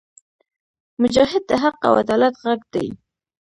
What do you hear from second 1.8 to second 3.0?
او عدالت غږ دی.